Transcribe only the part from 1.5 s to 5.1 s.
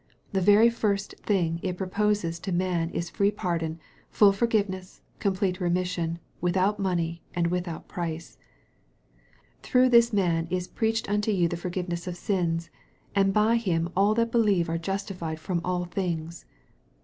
it proposes to man is free pardon, full forgivencs.,